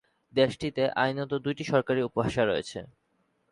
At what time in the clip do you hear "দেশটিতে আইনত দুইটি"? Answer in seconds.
0.33-1.63